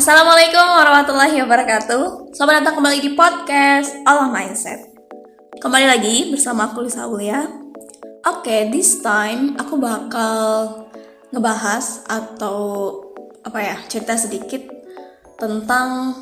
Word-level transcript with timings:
Assalamualaikum 0.00 0.64
warahmatullahi 0.64 1.44
wabarakatuh 1.44 2.32
Selamat 2.32 2.64
datang 2.64 2.80
kembali 2.80 3.04
di 3.04 3.10
podcast 3.12 3.92
Allah 4.08 4.32
Mindset 4.32 4.96
Kembali 5.60 5.84
lagi 5.84 6.32
bersama 6.32 6.72
aku 6.72 6.88
Lisa 6.88 7.04
Aulia 7.04 7.44
Oke, 8.24 8.72
this 8.72 9.04
time 9.04 9.60
aku 9.60 9.76
bakal 9.76 10.88
ngebahas 11.36 12.08
atau 12.08 12.56
apa 13.44 13.60
ya, 13.60 13.76
cerita 13.92 14.16
sedikit 14.16 14.64
tentang 15.36 16.16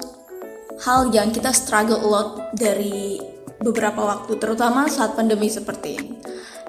hal 0.83 1.15
yang 1.15 1.31
kita 1.31 1.55
struggle 1.55 2.03
a 2.03 2.09
lot 2.11 2.31
dari 2.59 3.23
beberapa 3.63 4.03
waktu, 4.03 4.43
terutama 4.43 4.91
saat 4.91 5.15
pandemi 5.15 5.47
seperti 5.47 6.03
ini. 6.03 6.19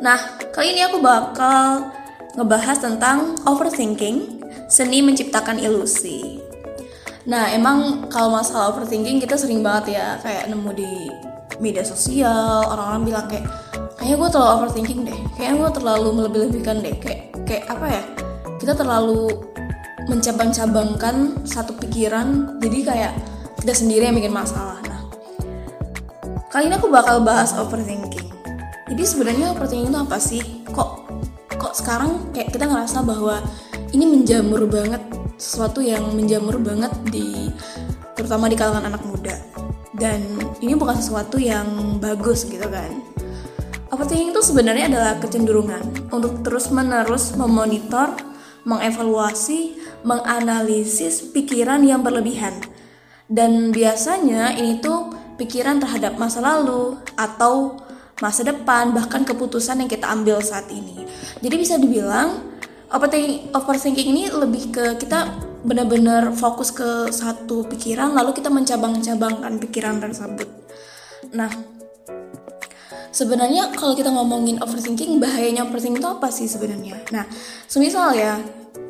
Nah, 0.06 0.38
kali 0.54 0.78
ini 0.78 0.86
aku 0.86 1.02
bakal 1.02 1.90
ngebahas 2.38 2.78
tentang 2.78 3.34
overthinking, 3.50 4.46
seni 4.70 5.02
menciptakan 5.02 5.58
ilusi. 5.58 6.39
Nah, 7.30 7.54
emang 7.54 8.10
kalau 8.10 8.34
masalah 8.34 8.74
overthinking 8.74 9.22
kita 9.22 9.38
sering 9.38 9.62
banget 9.62 10.02
ya 10.02 10.18
kayak 10.18 10.50
nemu 10.50 10.72
di 10.74 11.14
media 11.62 11.86
sosial, 11.86 12.66
orang-orang 12.66 13.06
bilang 13.06 13.26
kayak 13.30 13.46
kayaknya 14.02 14.18
gue 14.18 14.30
terlalu 14.34 14.50
overthinking 14.58 15.00
deh, 15.06 15.20
kayaknya 15.38 15.56
gue 15.62 15.72
terlalu 15.78 16.10
melebih-lebihkan 16.18 16.82
deh, 16.82 16.96
kayak 16.98 17.22
kayak 17.46 17.64
apa 17.70 17.86
ya? 17.86 18.04
Kita 18.58 18.74
terlalu 18.74 19.30
mencabang-cabangkan 20.10 21.46
satu 21.46 21.78
pikiran, 21.78 22.58
jadi 22.66 22.78
kayak 22.82 23.14
kita 23.62 23.74
sendiri 23.78 24.10
yang 24.10 24.18
bikin 24.18 24.34
masalah. 24.34 24.82
Nah, 24.90 25.06
kali 26.50 26.66
ini 26.66 26.82
aku 26.82 26.90
bakal 26.90 27.22
bahas 27.22 27.54
overthinking. 27.54 28.26
Jadi 28.90 29.04
sebenarnya 29.06 29.54
overthinking 29.54 29.94
itu 29.94 30.02
apa 30.02 30.18
sih? 30.18 30.42
Kok 30.66 30.90
kok 31.62 31.74
sekarang 31.78 32.34
kayak 32.34 32.50
kita 32.58 32.66
ngerasa 32.66 33.06
bahwa 33.06 33.38
ini 33.94 34.18
menjamur 34.18 34.66
banget 34.66 35.19
sesuatu 35.40 35.80
yang 35.80 36.12
menjamur 36.12 36.60
banget 36.60 36.92
di 37.08 37.48
terutama 38.14 38.52
di 38.52 38.60
kalangan 38.60 38.92
anak 38.92 39.04
muda. 39.08 39.40
Dan 39.96 40.38
ini 40.60 40.76
bukan 40.76 41.00
sesuatu 41.00 41.40
yang 41.40 41.98
bagus 42.04 42.44
gitu 42.46 42.68
kan. 42.68 42.92
Overthinking 43.90 44.36
itu 44.36 44.42
sebenarnya 44.46 44.86
adalah 44.92 45.18
kecenderungan 45.18 46.12
untuk 46.14 46.46
terus-menerus 46.46 47.34
memonitor, 47.34 48.14
mengevaluasi, 48.68 49.82
menganalisis 50.06 51.34
pikiran 51.34 51.82
yang 51.82 52.06
berlebihan. 52.06 52.54
Dan 53.26 53.74
biasanya 53.74 54.54
ini 54.54 54.78
tuh 54.78 55.10
pikiran 55.42 55.82
terhadap 55.82 56.22
masa 56.22 56.44
lalu 56.44 57.02
atau 57.18 57.82
masa 58.20 58.44
depan, 58.46 58.92
bahkan 58.92 59.24
keputusan 59.24 59.80
yang 59.82 59.90
kita 59.90 60.06
ambil 60.12 60.44
saat 60.44 60.68
ini. 60.70 61.08
Jadi 61.40 61.56
bisa 61.56 61.80
dibilang 61.80 62.46
overthinking, 62.90 63.54
overthinking 63.54 64.08
ini 64.10 64.24
lebih 64.30 64.74
ke 64.74 64.86
kita 64.98 65.30
benar-benar 65.60 66.32
fokus 66.34 66.72
ke 66.72 67.12
satu 67.12 67.68
pikiran 67.68 68.16
lalu 68.16 68.32
kita 68.32 68.48
mencabang-cabangkan 68.48 69.60
pikiran 69.60 70.00
tersebut. 70.00 70.48
Nah, 71.36 71.52
sebenarnya 73.12 73.70
kalau 73.76 73.94
kita 73.94 74.10
ngomongin 74.10 74.58
overthinking, 74.64 75.20
bahayanya 75.20 75.68
overthinking 75.68 76.00
itu 76.00 76.10
apa 76.10 76.28
sih 76.32 76.48
sebenarnya? 76.48 77.04
Nah, 77.12 77.28
semisal 77.68 78.16
ya, 78.16 78.40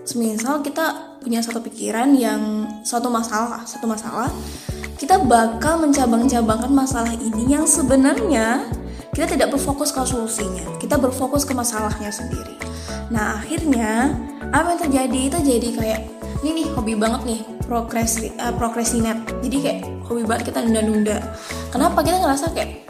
semisal 0.06 0.62
kita 0.62 1.18
punya 1.20 1.44
satu 1.44 1.60
pikiran 1.60 2.16
yang 2.16 2.70
suatu 2.86 3.12
masalah, 3.12 3.66
satu 3.68 3.90
masalah, 3.90 4.32
kita 4.96 5.20
bakal 5.20 5.82
mencabang-cabangkan 5.84 6.72
masalah 6.72 7.12
ini 7.18 7.50
yang 7.50 7.66
sebenarnya 7.66 8.68
kita 9.20 9.36
tidak 9.36 9.52
berfokus 9.52 9.92
ke 9.92 10.00
solusinya, 10.08 10.64
kita 10.80 10.96
berfokus 10.96 11.44
ke 11.44 11.52
masalahnya 11.52 12.08
sendiri. 12.08 12.56
Nah 13.12 13.44
akhirnya 13.44 14.16
apa 14.48 14.72
yang 14.72 14.80
terjadi 14.88 15.20
itu 15.28 15.38
jadi 15.44 15.70
kayak 15.76 16.02
ini 16.40 16.64
nih 16.64 16.68
hobi 16.72 16.96
banget 16.96 17.28
nih 17.28 17.42
progresi 17.68 18.32
uh, 18.40 18.56
procrastinate. 18.56 19.20
Jadi 19.44 19.58
kayak 19.60 19.80
hobi 20.08 20.24
banget 20.24 20.56
kita 20.56 20.64
nunda-nunda. 20.64 21.20
Kenapa 21.68 22.00
kita 22.00 22.16
ngerasa 22.16 22.56
kayak 22.56 22.88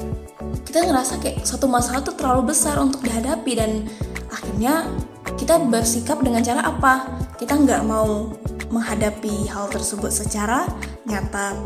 kita 0.69 0.85
ngerasa 0.85 1.18
kayak 1.18 1.41
satu 1.41 1.66
masalah 1.66 2.06
tuh 2.06 2.13
terlalu 2.13 2.53
besar 2.53 2.78
untuk 2.78 3.01
dihadapi 3.01 3.51
dan 3.57 3.89
akhirnya 4.29 4.85
kita 5.34 5.57
bersikap 5.66 6.22
dengan 6.22 6.45
cara 6.45 6.62
apa? 6.62 7.09
Kita 7.41 7.57
nggak 7.57 7.89
mau 7.89 8.29
menghadapi 8.69 9.50
hal 9.50 9.66
tersebut 9.73 10.13
secara 10.13 10.69
nyata. 11.09 11.57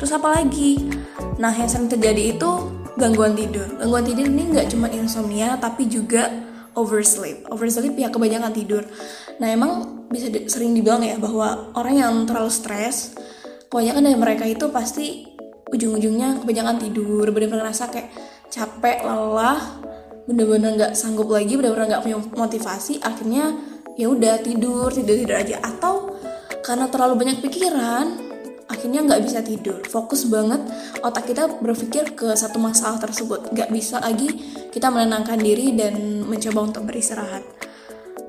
Terus 0.00 0.08
apa 0.16 0.40
lagi? 0.40 0.88
Nah, 1.36 1.52
yang 1.52 1.68
sering 1.68 1.92
terjadi 1.92 2.32
itu 2.32 2.75
gangguan 2.96 3.36
tidur. 3.36 3.68
Gangguan 3.76 4.04
tidur 4.04 4.26
ini 4.26 4.52
nggak 4.52 4.72
cuma 4.72 4.90
insomnia, 4.90 5.56
tapi 5.60 5.88
juga 5.88 6.28
oversleep. 6.76 7.48
Oversleep 7.48 7.96
ya 7.96 8.08
kebanyakan 8.12 8.52
tidur. 8.52 8.82
Nah, 9.40 9.48
emang 9.52 10.04
bisa 10.12 10.28
di, 10.28 10.48
sering 10.48 10.72
dibilang 10.76 11.04
ya 11.04 11.16
bahwa 11.16 11.72
orang 11.76 11.94
yang 11.96 12.14
terlalu 12.24 12.52
stres, 12.52 13.16
kebanyakan 13.68 14.02
dari 14.04 14.18
mereka 14.18 14.44
itu 14.48 14.68
pasti 14.72 15.28
ujung-ujungnya 15.72 16.42
kebanyakan 16.44 16.76
tidur, 16.80 17.28
benar-benar 17.32 17.68
ngerasa 17.68 17.90
kayak 17.90 18.08
capek, 18.48 19.02
lelah, 19.02 19.60
bener-bener 20.26 20.74
nggak 20.74 20.92
sanggup 20.98 21.30
lagi 21.30 21.54
bener-bener 21.54 21.96
nggak 21.96 22.02
punya 22.02 22.18
motivasi 22.18 22.98
akhirnya 22.98 23.54
ya 23.94 24.10
udah 24.10 24.42
tidur 24.42 24.90
tidur 24.90 25.14
tidur 25.22 25.38
aja 25.38 25.62
atau 25.62 26.18
karena 26.66 26.90
terlalu 26.90 27.14
banyak 27.22 27.38
pikiran 27.46 28.25
akhirnya 28.86 29.02
nggak 29.02 29.22
bisa 29.26 29.42
tidur. 29.42 29.82
Fokus 29.82 30.30
banget 30.30 30.62
otak 31.02 31.26
kita 31.26 31.58
berpikir 31.58 32.14
ke 32.14 32.30
satu 32.38 32.62
masalah 32.62 33.02
tersebut. 33.02 33.50
Nggak 33.50 33.74
bisa 33.74 33.98
lagi 33.98 34.30
kita 34.70 34.94
menenangkan 34.94 35.42
diri 35.42 35.74
dan 35.74 36.22
mencoba 36.22 36.70
untuk 36.70 36.86
beristirahat. 36.86 37.42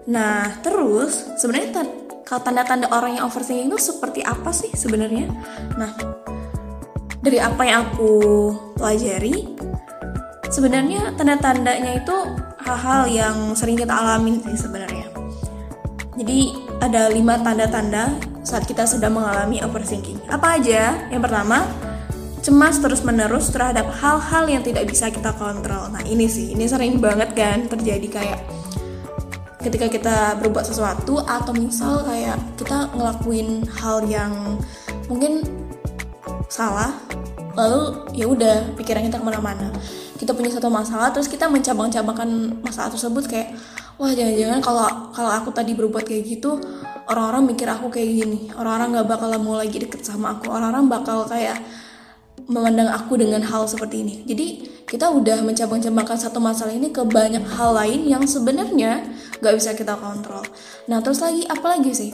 Nah 0.09 0.57
terus 0.65 1.29
sebenarnya 1.37 1.85
kalau 2.25 2.41
tanda-tanda 2.41 2.89
orang 2.89 3.21
yang 3.21 3.29
overthinking 3.29 3.69
itu 3.69 3.77
seperti 3.77 4.25
apa 4.25 4.49
sih 4.49 4.73
sebenarnya? 4.73 5.29
Nah 5.77 5.93
dari 7.21 7.37
apa 7.37 7.61
yang 7.61 7.93
aku 7.93 8.17
pelajari 8.81 9.53
sebenarnya 10.49 11.13
tanda-tandanya 11.13 12.01
itu 12.01 12.17
hal-hal 12.65 13.05
yang 13.13 13.37
sering 13.53 13.77
kita 13.77 13.93
alami 13.93 14.41
sih 14.41 14.57
sebenarnya. 14.57 15.05
Jadi 16.17 16.49
ada 16.81 17.13
lima 17.13 17.37
tanda-tanda 17.45 18.09
saat 18.47 18.63
kita 18.63 18.87
sedang 18.87 19.19
mengalami 19.19 19.59
overthinking. 19.59 20.23
Apa 20.31 20.55
aja? 20.55 21.11
Yang 21.11 21.21
pertama 21.27 21.67
cemas 22.39 22.79
terus-menerus 22.79 23.51
terhadap 23.51 23.91
hal-hal 23.99 24.47
yang 24.47 24.63
tidak 24.63 24.87
bisa 24.87 25.11
kita 25.11 25.35
kontrol. 25.35 25.91
Nah 25.91 25.99
ini 26.07 26.31
sih 26.31 26.55
ini 26.55 26.63
sering 26.63 27.03
banget 27.03 27.35
kan 27.35 27.67
terjadi 27.67 28.07
kayak 28.07 28.39
ketika 29.59 29.91
kita 29.91 30.17
berbuat 30.39 30.63
sesuatu 30.63 31.19
atau 31.27 31.51
misal 31.51 32.07
kayak 32.07 32.39
kita 32.55 32.87
ngelakuin 32.95 33.67
hal 33.67 34.07
yang 34.07 34.31
mungkin 35.11 35.43
salah 36.47 36.95
lalu 37.59 37.99
ya 38.15 38.31
udah 38.31 38.79
pikiran 38.79 39.03
kita 39.11 39.19
ke 39.19 39.25
mana-mana. 39.27 39.75
Kita 40.15 40.31
punya 40.31 40.55
satu 40.55 40.71
masalah 40.71 41.11
terus 41.11 41.27
kita 41.27 41.51
mencabang-cabangkan 41.51 42.63
masalah 42.63 42.95
tersebut 42.95 43.27
kayak 43.27 43.59
wah 43.97 44.13
jangan-jangan 44.13 44.59
kalau 44.61 44.85
kalau 45.11 45.31
aku 45.33 45.49
tadi 45.53 45.73
berbuat 45.73 46.05
kayak 46.05 46.23
gitu 46.25 46.61
orang-orang 47.07 47.55
mikir 47.55 47.67
aku 47.71 47.87
kayak 47.89 48.11
gini. 48.23 48.39
Orang-orang 48.53 48.99
nggak 48.99 49.07
bakal 49.07 49.29
mau 49.39 49.55
lagi 49.57 49.79
deket 49.79 50.03
sama 50.03 50.37
aku. 50.37 50.51
Orang-orang 50.51 50.91
bakal 50.91 51.23
kayak 51.25 51.63
memandang 52.47 52.91
aku 52.91 53.19
dengan 53.19 53.43
hal 53.43 53.67
seperti 53.67 54.03
ini. 54.03 54.15
Jadi 54.27 54.47
kita 54.87 55.11
udah 55.11 55.43
mencabang-cabangkan 55.43 56.15
satu 56.15 56.39
masalah 56.39 56.71
ini 56.71 56.95
ke 56.95 57.03
banyak 57.03 57.43
hal 57.43 57.75
lain 57.75 58.07
yang 58.07 58.23
sebenarnya 58.23 59.03
nggak 59.43 59.55
bisa 59.59 59.75
kita 59.75 59.99
kontrol. 59.99 60.43
Nah 60.87 61.03
terus 61.03 61.19
lagi 61.19 61.43
apa 61.47 61.75
lagi 61.75 61.91
sih? 61.91 62.11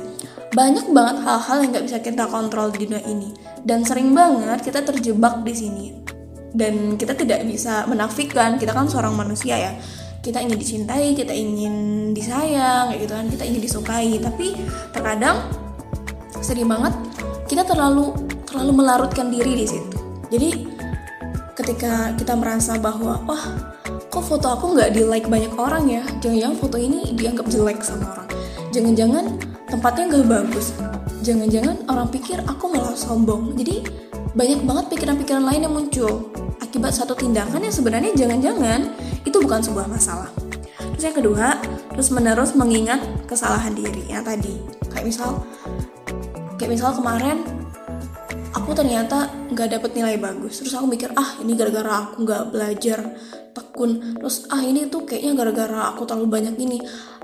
Banyak 0.54 0.90
banget 0.90 1.18
hal-hal 1.22 1.58
yang 1.62 1.70
nggak 1.74 1.86
bisa 1.86 1.98
kita 2.02 2.26
kontrol 2.30 2.74
di 2.74 2.86
dunia 2.90 3.02
ini. 3.06 3.30
Dan 3.62 3.86
sering 3.86 4.14
banget 4.14 4.66
kita 4.66 4.82
terjebak 4.82 5.46
di 5.46 5.54
sini. 5.54 5.86
Dan 6.54 7.02
kita 7.02 7.18
tidak 7.18 7.46
bisa 7.50 7.86
menafikan 7.90 8.62
kita 8.62 8.78
kan 8.78 8.86
seorang 8.86 9.18
manusia 9.18 9.58
ya 9.58 9.74
kita 10.24 10.40
ingin 10.40 10.56
dicintai 10.56 11.12
kita 11.12 11.36
ingin 11.36 11.76
disayang 12.16 12.96
kayak 12.96 13.00
gitu 13.04 13.14
kan. 13.14 13.26
Kita 13.28 13.44
ingin 13.44 13.62
disukai. 13.62 14.12
Tapi 14.24 14.56
terkadang 14.96 15.38
sering 16.40 16.72
banget 16.72 16.96
kita 17.52 17.68
terlalu 17.68 18.16
terlalu 18.48 18.72
melarutkan 18.72 19.28
diri 19.28 19.60
di 19.60 19.68
situ. 19.68 20.00
Jadi 20.32 20.50
ketika 21.60 22.16
kita 22.16 22.34
merasa 22.40 22.80
bahwa 22.80 23.20
wah 23.28 23.46
kok 24.08 24.24
foto 24.24 24.48
aku 24.56 24.74
nggak 24.80 24.96
di 24.96 25.04
like 25.04 25.28
banyak 25.28 25.52
orang 25.60 25.92
ya? 25.92 26.04
Jangan-jangan 26.24 26.56
foto 26.58 26.78
ini 26.80 27.14
dianggap 27.20 27.46
jelek 27.52 27.84
sama 27.84 28.08
orang. 28.16 28.30
Jangan-jangan 28.72 29.26
tempatnya 29.68 30.04
nggak 30.08 30.26
bagus. 30.32 30.72
Jangan-jangan 31.24 31.84
orang 31.92 32.08
pikir 32.08 32.40
aku 32.48 32.72
malah 32.72 32.96
sombong. 32.96 33.60
Jadi 33.60 33.84
banyak 34.34 34.66
banget 34.66 34.86
pikiran-pikiran 34.98 35.44
lain 35.46 35.62
yang 35.68 35.76
muncul 35.76 36.32
akibat 36.74 36.90
satu 36.90 37.14
tindakan 37.14 37.62
yang 37.62 37.76
sebenarnya 37.76 38.12
jangan-jangan 38.18 38.90
itu 39.24 39.38
bukan 39.40 39.60
sebuah 39.64 39.88
masalah. 39.88 40.30
Terus 40.96 41.04
yang 41.10 41.18
kedua, 41.18 41.48
terus 41.96 42.10
menerus 42.14 42.54
mengingat 42.54 43.02
kesalahan 43.26 43.74
diri 43.74 44.08
yang 44.08 44.24
tadi. 44.24 44.56
Kayak 44.92 45.06
misal, 45.10 45.30
kayak 46.60 46.72
misal 46.76 46.94
kemarin 46.94 47.42
aku 48.54 48.72
ternyata 48.78 49.32
nggak 49.52 49.80
dapet 49.80 49.92
nilai 49.98 50.16
bagus. 50.22 50.62
Terus 50.62 50.76
aku 50.78 50.86
mikir, 50.88 51.10
ah 51.18 51.40
ini 51.42 51.58
gara-gara 51.58 52.08
aku 52.08 52.24
nggak 52.24 52.44
belajar 52.54 53.00
tekun. 53.52 54.22
Terus 54.22 54.48
ah 54.54 54.62
ini 54.62 54.88
tuh 54.88 55.04
kayaknya 55.04 55.34
gara-gara 55.34 55.92
aku 55.92 56.06
terlalu 56.06 56.28
banyak 56.30 56.56
ini. 56.62 56.78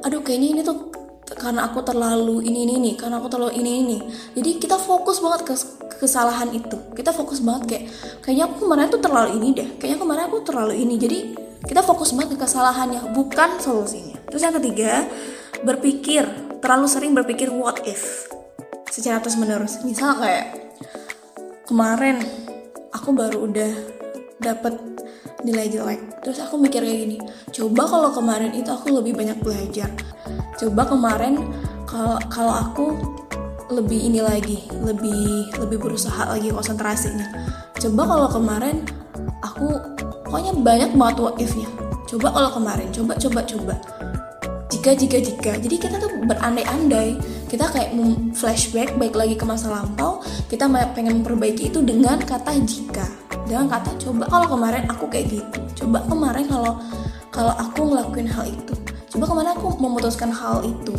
Aduh 0.03 0.23
kayaknya 0.25 0.59
ini 0.59 0.61
tuh 0.65 0.89
karena 1.37 1.69
aku 1.69 1.85
terlalu 1.85 2.41
ini 2.41 2.65
ini 2.65 2.75
nih 2.89 2.93
karena 2.97 3.21
aku 3.21 3.29
terlalu 3.29 3.53
ini 3.61 3.71
ini 3.85 3.97
jadi 4.33 4.49
kita 4.57 4.81
fokus 4.81 5.21
banget 5.21 5.45
ke 5.45 5.53
kesalahan 6.01 6.49
itu 6.49 6.77
kita 6.97 7.13
fokus 7.13 7.43
banget 7.43 7.63
kayak 7.69 7.83
kayaknya 8.25 8.43
aku 8.49 8.65
kemarin 8.65 8.89
tuh 8.89 9.01
terlalu 9.03 9.29
ini 9.37 9.47
deh 9.53 9.69
kayaknya 9.77 9.97
kemarin 10.01 10.23
aku 10.25 10.37
terlalu 10.41 10.73
ini 10.81 10.95
jadi 10.97 11.19
kita 11.65 11.83
fokus 11.83 12.15
banget 12.15 12.37
ke 12.39 12.47
kesalahannya 12.47 13.11
bukan 13.11 13.59
solusinya. 13.59 14.15
Terus 14.31 14.41
yang 14.45 14.55
ketiga 14.55 15.03
berpikir. 15.63 16.23
Terlalu 16.59 16.87
sering 16.91 17.11
berpikir 17.15 17.47
what 17.51 17.83
if. 17.87 18.27
Secara 18.91 19.23
terus 19.23 19.39
menerus 19.39 19.79
misal 19.87 20.19
kayak 20.19 20.75
kemarin 21.67 22.19
aku 22.91 23.15
baru 23.15 23.47
udah 23.47 23.71
dapet 24.43 24.75
nilai 25.47 25.71
jelek. 25.71 26.19
Terus 26.19 26.43
aku 26.43 26.59
mikir 26.59 26.83
kayak 26.83 26.99
gini 27.07 27.17
coba 27.55 27.87
kalau 27.87 28.09
kemarin 28.11 28.51
itu 28.55 28.67
aku 28.71 28.91
lebih 28.91 29.15
banyak 29.15 29.39
belajar. 29.39 29.87
Coba 30.59 30.83
kemarin 30.83 31.39
kalau 31.87 32.19
kalau 32.27 32.53
aku 32.53 32.85
lebih 33.69 34.09
ini 34.09 34.19
lagi 34.19 34.65
lebih 34.81 35.53
lebih 35.61 35.77
berusaha 35.79 36.27
lagi 36.27 36.51
konsentrasinya. 36.51 37.29
Coba 37.79 38.03
kalau 38.03 38.27
kemarin 38.27 38.83
aku 39.39 39.98
pokoknya 40.29 40.53
banyak 40.61 40.91
banget 40.93 41.17
what 41.17 41.35
if 41.41 41.49
nya 41.57 41.65
coba 42.05 42.29
kalau 42.29 42.49
kemarin 42.53 42.87
coba 42.93 43.13
coba 43.17 43.41
coba. 43.45 43.75
Jika 44.69 44.93
jika 44.93 45.17
jika. 45.17 45.51
Jadi 45.59 45.75
kita 45.75 45.97
tuh 45.97 46.13
berandai-andai. 46.29 47.17
Kita 47.49 47.67
kayak 47.67 47.89
flashback 48.37 48.95
baik 49.01 49.17
lagi 49.17 49.35
ke 49.35 49.41
masa 49.41 49.73
lampau. 49.73 50.21
Kita 50.45 50.69
pengen 50.95 51.19
memperbaiki 51.19 51.73
itu 51.73 51.81
dengan 51.81 52.21
kata 52.21 52.53
jika. 52.63 53.03
Dengan 53.49 53.65
kata 53.65 53.97
coba 53.97 54.29
kalau 54.29 54.47
kemarin 54.47 54.85
aku 54.87 55.09
kayak 55.09 55.35
gitu. 55.35 55.83
Coba 55.83 56.05
kemarin 56.05 56.45
kalau 56.47 56.77
kalau 57.33 57.53
aku 57.57 57.81
ngelakuin 57.91 58.29
hal 58.29 58.45
itu. 58.45 58.73
Coba 59.09 59.25
kemarin 59.25 59.51
aku 59.57 59.67
memutuskan 59.81 60.31
hal 60.31 60.61
itu. 60.61 60.93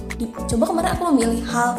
Coba 0.51 0.65
kemarin 0.67 0.91
aku 0.93 1.03
memilih 1.15 1.41
hal 1.49 1.79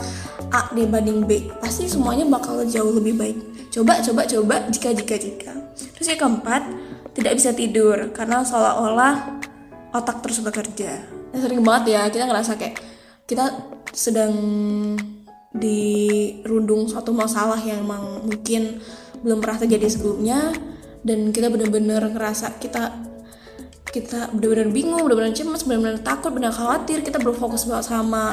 A 0.56 0.72
dibanding 0.72 1.28
B. 1.28 1.52
Pasti 1.60 1.92
semuanya 1.92 2.24
bakal 2.26 2.64
jauh 2.66 2.98
lebih 2.98 3.20
baik. 3.20 3.38
Coba 3.70 4.00
coba 4.00 4.26
coba 4.26 4.56
jika 4.72 4.96
jika 4.96 5.16
jika. 5.20 5.52
Terus 5.76 6.08
yang 6.08 6.20
keempat 6.24 6.66
tidak 7.22 7.34
bisa 7.38 7.52
tidur 7.54 7.98
karena 8.12 8.42
seolah-olah 8.42 9.40
otak 9.94 10.26
terus 10.26 10.42
bekerja 10.42 11.06
nah, 11.32 11.40
sering 11.40 11.62
banget 11.62 11.96
ya 11.96 12.02
kita 12.10 12.26
ngerasa 12.26 12.58
kayak 12.58 12.82
kita 13.30 13.46
sedang 13.94 14.34
dirundung 15.54 16.90
suatu 16.90 17.14
masalah 17.14 17.60
yang 17.62 17.86
emang 17.86 18.26
mungkin 18.26 18.82
belum 19.22 19.40
pernah 19.44 19.62
terjadi 19.62 19.88
sebelumnya 19.88 20.52
dan 21.06 21.30
kita 21.30 21.54
benar-benar 21.54 22.10
ngerasa 22.10 22.58
kita 22.58 23.12
kita 23.92 24.32
benar-benar 24.32 24.72
bingung, 24.72 25.04
benar-benar 25.04 25.36
cemas, 25.36 25.68
benar-benar 25.68 26.00
takut, 26.00 26.32
benar 26.32 26.56
khawatir, 26.56 27.04
kita 27.04 27.20
berfokus 27.20 27.68
banget 27.68 27.92
sama 27.92 28.32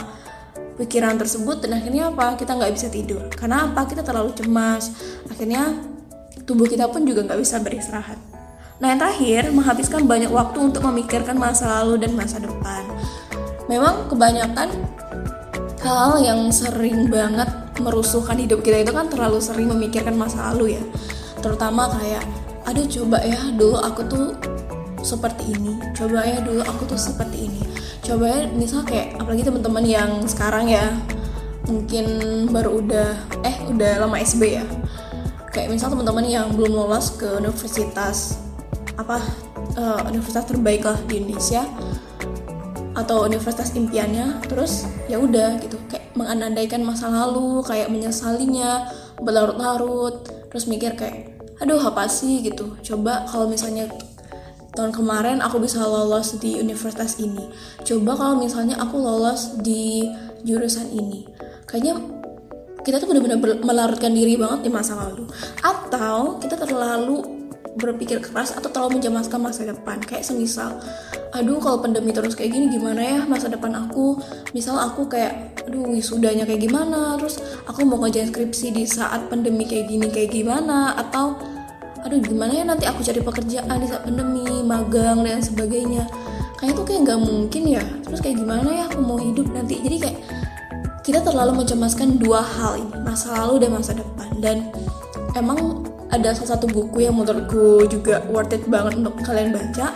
pikiran 0.79 1.19
tersebut 1.19 1.67
dan 1.67 1.82
akhirnya 1.82 2.14
apa? 2.14 2.38
Kita 2.38 2.55
nggak 2.55 2.73
bisa 2.79 2.87
tidur. 2.87 3.26
Karena 3.35 3.67
apa? 3.67 3.82
Kita 3.90 4.06
terlalu 4.06 4.38
cemas. 4.38 4.94
Akhirnya 5.26 5.75
tubuh 6.46 6.70
kita 6.70 6.87
pun 6.87 7.02
juga 7.02 7.26
nggak 7.26 7.43
bisa 7.43 7.58
beristirahat. 7.58 8.28
Nah 8.79 8.95
yang 8.95 9.01
terakhir, 9.03 9.51
menghabiskan 9.51 10.07
banyak 10.07 10.31
waktu 10.31 10.59
untuk 10.63 10.87
memikirkan 10.87 11.35
masa 11.35 11.83
lalu 11.83 12.07
dan 12.07 12.15
masa 12.15 12.39
depan. 12.39 12.87
Memang 13.67 14.07
kebanyakan 14.07 14.71
hal 15.83 16.19
yang 16.23 16.51
sering 16.55 17.11
banget 17.11 17.51
merusuhkan 17.83 18.39
hidup 18.39 18.63
kita 18.63 18.83
itu 18.83 18.93
kan 18.95 19.11
terlalu 19.11 19.39
sering 19.43 19.71
memikirkan 19.71 20.15
masa 20.15 20.55
lalu 20.55 20.79
ya. 20.79 20.83
Terutama 21.43 21.91
kayak, 21.99 22.23
aduh 22.67 22.87
coba 22.87 23.19
ya 23.23 23.39
dulu 23.55 23.79
aku 23.83 24.03
tuh 24.07 24.27
seperti 25.03 25.55
ini 25.55 25.79
coba 25.95 26.27
ya 26.27 26.43
dulu 26.43 26.63
aku 26.63 26.83
tuh 26.91 26.99
seperti 26.99 27.47
ini 27.49 27.63
coba 28.03 28.25
ya 28.29 28.41
misal 28.51 28.83
kayak 28.83 29.15
apalagi 29.19 29.47
teman-teman 29.47 29.85
yang 29.87 30.11
sekarang 30.27 30.67
ya 30.69 30.95
mungkin 31.69 32.07
baru 32.51 32.83
udah 32.83 33.11
eh 33.45 33.57
udah 33.69 34.03
lama 34.03 34.17
SB 34.19 34.43
ya 34.59 34.65
kayak 35.53 35.71
misal 35.71 35.93
teman-teman 35.93 36.25
yang 36.27 36.51
belum 36.55 36.73
lolos 36.73 37.15
ke 37.15 37.29
universitas 37.39 38.41
apa 38.99 39.23
uh, 39.79 40.03
universitas 40.11 40.50
terbaik 40.50 40.83
lah 40.83 40.99
di 41.06 41.23
Indonesia 41.23 41.62
atau 42.99 43.23
universitas 43.23 43.79
impiannya 43.79 44.43
terus 44.50 44.91
ya 45.06 45.23
udah 45.23 45.62
gitu. 45.62 45.79
Kayak 45.87 46.19
mengandaikan 46.19 46.83
masa 46.83 47.06
lalu 47.06 47.62
kayak 47.62 47.95
menyesalinya 47.95 48.91
berlarut-larut 49.23 50.27
terus 50.50 50.67
mikir 50.67 50.99
kayak 50.99 51.39
aduh 51.62 51.79
apa 51.79 52.11
sih? 52.11 52.43
gitu. 52.43 52.75
Coba 52.83 53.23
kalau 53.31 53.47
misalnya 53.47 53.87
tahun 54.75 54.91
kemarin 54.95 55.39
aku 55.43 55.62
bisa 55.62 55.79
lolos 55.83 56.39
di 56.43 56.59
universitas 56.59 57.23
ini. 57.23 57.47
Coba 57.87 58.19
kalau 58.19 58.35
misalnya 58.43 58.83
aku 58.83 58.99
lolos 58.99 59.59
di 59.62 60.11
jurusan 60.43 60.91
ini. 60.91 61.23
Kayaknya 61.71 62.03
kita 62.83 63.03
tuh 63.03 63.11
benar-benar 63.11 63.62
melarutkan 63.62 64.15
diri 64.15 64.35
banget 64.35 64.67
di 64.67 64.71
masa 64.71 64.99
lalu. 64.99 65.27
Atau 65.62 66.43
kita 66.43 66.59
terlalu 66.59 67.38
berpikir 67.79 68.19
keras 68.19 68.53
atau 68.53 68.69
terlalu 68.69 68.99
mencemaskan 68.99 69.39
masa 69.39 69.63
depan. 69.65 70.03
Kayak 70.03 70.27
semisal 70.27 70.83
aduh 71.29 71.61
kalau 71.61 71.85
pandemi 71.85 72.09
terus 72.11 72.33
kayak 72.33 72.57
gini 72.57 72.73
gimana 72.73 73.01
ya 73.05 73.19
masa 73.29 73.47
depan 73.53 73.73
aku? 73.77 74.19
Misal 74.57 74.81
aku 74.81 75.07
kayak 75.07 75.63
aduh 75.69 75.87
wisudanya 75.89 76.43
kayak 76.45 76.67
gimana? 76.67 77.17
Terus 77.21 77.39
aku 77.69 77.87
mau 77.87 78.01
ngerjain 78.03 78.33
skripsi 78.33 78.75
di 78.75 78.85
saat 78.89 79.29
pandemi 79.31 79.65
kayak 79.69 79.87
gini 79.89 80.09
kayak 80.11 80.35
gimana? 80.35 80.99
Atau 80.99 81.39
aduh 82.03 82.19
gimana 82.23 82.53
ya 82.55 82.65
nanti 82.65 82.89
aku 82.89 83.05
cari 83.05 83.21
pekerjaan 83.23 83.77
di 83.79 83.87
saat 83.87 84.03
pandemi 84.03 84.45
magang 84.65 85.23
dan 85.23 85.41
sebagainya. 85.45 86.09
Kayak 86.59 86.75
tuh 86.75 86.85
kayak 86.85 87.01
nggak 87.07 87.21
mungkin 87.23 87.63
ya. 87.71 87.85
Terus 88.03 88.21
kayak 88.25 88.37
gimana 88.43 88.69
ya 88.75 88.85
aku 88.91 89.01
mau 89.05 89.19
hidup 89.21 89.47
nanti? 89.55 89.79
Jadi 89.79 89.97
kayak 90.03 90.19
kita 91.07 91.25
terlalu 91.25 91.65
mencemaskan 91.65 92.21
dua 92.21 92.45
hal 92.45 92.85
ini 92.85 93.01
masa 93.01 93.33
lalu 93.33 93.65
dan 93.65 93.71
masa 93.73 93.93
depan. 93.97 94.29
Dan 94.45 94.57
emang 95.33 95.88
ada 96.09 96.33
salah 96.33 96.57
satu 96.57 96.67
buku 96.69 97.05
yang 97.05 97.17
menurutku 97.17 97.85
juga 97.89 98.25
worth 98.33 98.57
it 98.57 98.65
banget 98.69 98.97
untuk 98.97 99.21
kalian 99.21 99.53
baca 99.53 99.93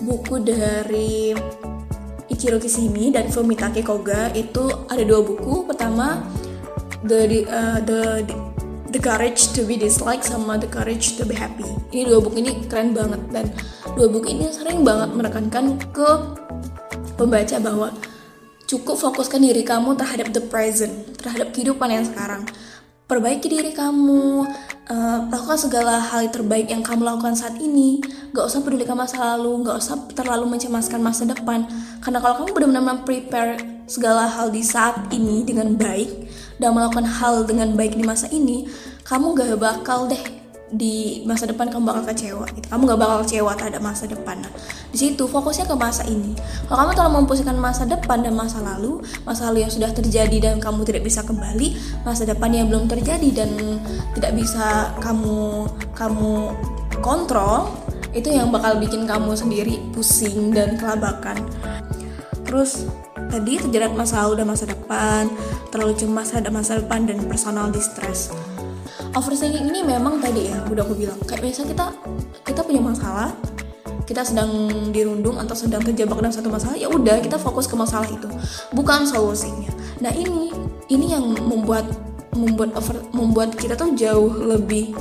buku 0.00 0.40
dari 0.40 1.36
Ichiro 2.30 2.56
Kishimi 2.56 3.12
dan 3.12 3.28
Fumitake 3.28 3.84
Koga 3.84 4.32
itu 4.32 4.72
ada 4.88 5.02
dua 5.04 5.20
buku 5.20 5.68
pertama 5.68 6.24
the 7.04 7.44
uh, 7.48 7.78
the 7.84 8.24
The 8.90 8.98
Courage 8.98 9.54
to 9.54 9.62
be 9.62 9.78
Disliked 9.78 10.26
sama 10.26 10.58
The 10.58 10.66
Courage 10.66 11.14
to 11.14 11.22
be 11.22 11.38
Happy. 11.38 11.62
Ini 11.94 12.10
dua 12.10 12.18
buku 12.18 12.42
ini 12.42 12.66
keren 12.66 12.90
banget 12.90 13.22
dan 13.30 13.46
dua 13.94 14.10
buku 14.10 14.34
ini 14.34 14.50
sering 14.50 14.82
banget 14.82 15.14
menekankan 15.14 15.78
ke 15.94 16.10
pembaca 17.14 17.54
bahwa 17.62 17.94
cukup 18.66 18.98
fokuskan 18.98 19.46
diri 19.46 19.62
kamu 19.62 19.94
terhadap 19.94 20.34
the 20.34 20.42
present, 20.42 21.06
terhadap 21.22 21.54
kehidupan 21.54 21.86
yang 21.86 22.02
sekarang. 22.02 22.42
Perbaiki 23.10 23.50
diri 23.50 23.74
kamu, 23.74 24.46
uh, 24.86 25.18
lakukan 25.34 25.58
segala 25.58 25.98
hal 25.98 26.30
terbaik 26.30 26.70
yang 26.70 26.86
kamu 26.86 27.02
lakukan 27.02 27.34
saat 27.34 27.58
ini. 27.58 27.98
Gak 28.30 28.46
usah 28.46 28.62
pedulikan 28.62 28.94
masa 28.94 29.34
lalu, 29.34 29.66
gak 29.66 29.82
usah 29.82 29.98
terlalu 30.14 30.54
mencemaskan 30.54 31.02
masa 31.02 31.26
depan. 31.26 31.66
Karena 31.98 32.22
kalau 32.22 32.46
kamu 32.46 32.50
benar-benar 32.54 33.02
prepare 33.02 33.58
segala 33.90 34.30
hal 34.30 34.54
di 34.54 34.62
saat 34.62 35.10
ini 35.10 35.42
dengan 35.42 35.74
baik, 35.74 36.30
dan 36.60 36.76
melakukan 36.76 37.08
hal 37.08 37.42
dengan 37.48 37.72
baik 37.72 37.96
di 37.96 38.04
masa 38.04 38.28
ini 38.28 38.68
kamu 39.08 39.32
gak 39.32 39.56
bakal 39.56 40.06
deh 40.06 40.39
di 40.70 41.26
masa 41.26 41.50
depan 41.50 41.66
kamu 41.66 41.82
bakal 41.82 42.04
kecewa 42.14 42.46
gitu. 42.54 42.66
kamu 42.70 42.82
gak 42.94 43.00
bakal 43.02 43.18
kecewa 43.26 43.52
terhadap 43.58 43.82
masa 43.82 44.04
depan 44.06 44.38
nah 44.38 44.52
di 44.90 44.98
situ 44.98 45.26
fokusnya 45.26 45.66
ke 45.66 45.74
masa 45.74 46.06
ini 46.06 46.38
kalau 46.70 46.86
kamu 46.86 46.90
terlalu 46.94 47.12
memposisikan 47.22 47.58
masa 47.58 47.82
depan 47.90 48.22
dan 48.22 48.38
masa 48.38 48.62
lalu 48.62 49.02
masa 49.26 49.50
lalu 49.50 49.66
yang 49.66 49.72
sudah 49.72 49.90
terjadi 49.90 50.36
dan 50.38 50.62
kamu 50.62 50.86
tidak 50.86 51.02
bisa 51.02 51.26
kembali 51.26 51.74
masa 52.06 52.22
depan 52.22 52.50
yang 52.54 52.66
belum 52.70 52.86
terjadi 52.86 53.28
dan 53.34 53.50
tidak 54.14 54.32
bisa 54.38 54.94
kamu 55.02 55.66
kamu 55.98 56.54
kontrol 57.02 57.70
itu 58.10 58.30
yang 58.30 58.50
bakal 58.50 58.78
bikin 58.78 59.06
kamu 59.06 59.34
sendiri 59.34 59.78
pusing 59.90 60.54
dan 60.54 60.78
kelabakan 60.78 61.38
terus 62.46 62.86
tadi 63.30 63.62
terjerat 63.62 63.94
masa 63.94 64.26
lalu 64.26 64.42
dan 64.42 64.46
masa 64.50 64.64
depan, 64.66 65.30
terlalu 65.70 65.94
cemas 65.94 66.34
terhadap 66.34 66.52
masa 66.52 66.82
depan 66.82 67.06
dan 67.06 67.22
personal 67.30 67.70
distress. 67.70 68.34
Overthinking 69.10 69.66
ini 69.74 69.80
memang 69.82 70.22
tadi 70.22 70.54
ya, 70.54 70.62
udah 70.70 70.82
aku 70.86 70.94
bilang, 70.94 71.18
kayak 71.26 71.42
biasa 71.42 71.66
kita 71.66 71.86
kita 72.46 72.60
punya 72.62 72.78
masalah, 72.78 73.34
kita 74.06 74.22
sedang 74.22 74.50
dirundung 74.94 75.34
atau 75.34 75.54
sedang 75.58 75.82
terjebak 75.82 76.14
dalam 76.18 76.30
satu 76.30 76.46
masalah, 76.46 76.78
ya 76.78 76.86
udah 76.86 77.18
kita 77.18 77.34
fokus 77.34 77.66
ke 77.66 77.74
masalah 77.74 78.06
itu, 78.06 78.30
bukan 78.70 79.02
solusinya. 79.02 79.70
Nah 79.98 80.14
ini 80.14 80.54
ini 80.90 81.10
yang 81.10 81.26
membuat 81.26 81.90
membuat 82.38 82.70
over, 82.78 83.02
membuat 83.10 83.58
kita 83.58 83.74
tuh 83.74 83.90
jauh 83.98 84.30
lebih 84.30 84.94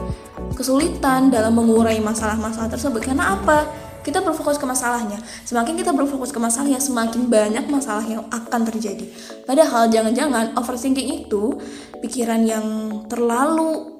kesulitan 0.57 1.29
dalam 1.29 1.53
mengurai 1.53 2.01
masalah-masalah 2.01 2.67
tersebut 2.67 3.05
karena 3.05 3.37
apa? 3.37 3.69
kita 3.99 4.23
berfokus 4.23 4.55
ke 4.55 4.65
masalahnya. 4.65 5.19
Semakin 5.43 5.75
kita 5.75 5.91
berfokus 5.91 6.31
ke 6.31 6.39
masalahnya, 6.39 6.79
semakin 6.79 7.27
banyak 7.27 7.67
masalah 7.67 8.01
yang 8.07 8.23
akan 8.31 8.61
terjadi. 8.65 9.05
Padahal 9.43 9.91
jangan-jangan 9.91 10.55
overthinking 10.55 11.27
itu 11.27 11.59
pikiran 11.99 12.41
yang 12.47 12.65
terlalu 13.11 13.98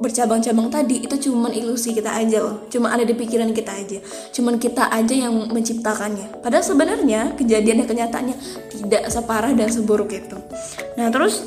bercabang-cabang 0.00 0.72
tadi 0.72 1.04
itu 1.04 1.28
cuma 1.28 1.52
ilusi 1.52 1.92
kita 1.92 2.16
aja 2.16 2.40
loh. 2.40 2.64
Cuma 2.72 2.88
ada 2.90 3.04
di 3.04 3.12
pikiran 3.12 3.52
kita 3.52 3.76
aja. 3.76 4.00
Cuman 4.32 4.56
kita 4.56 4.88
aja 4.88 5.14
yang 5.14 5.52
menciptakannya. 5.52 6.40
Padahal 6.40 6.64
sebenarnya 6.64 7.36
kejadian 7.36 7.84
dan 7.84 7.86
kenyataannya 7.86 8.36
tidak 8.72 9.12
separah 9.12 9.52
dan 9.52 9.68
seburuk 9.68 10.08
itu. 10.10 10.40
Nah 10.96 11.12
terus 11.12 11.44